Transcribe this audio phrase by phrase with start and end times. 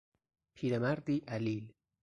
[0.55, 1.73] پیرمردی علیل